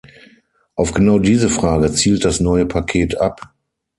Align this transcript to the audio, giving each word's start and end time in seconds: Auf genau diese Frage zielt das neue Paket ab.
Auf 0.73 0.93
genau 0.95 1.19
diese 1.19 1.47
Frage 1.47 1.91
zielt 1.91 2.25
das 2.25 2.39
neue 2.39 2.65
Paket 2.65 3.21
ab. 3.21 3.53